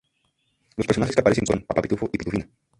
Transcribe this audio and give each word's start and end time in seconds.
Los 0.77 0.87
personajes 0.87 1.13
que 1.15 1.19
aparecen 1.21 1.45
son 1.45 1.61
"Papá 1.63 1.83
Pitufo" 1.83 2.09
y 2.11 2.17
"Pitufina". 2.17 2.49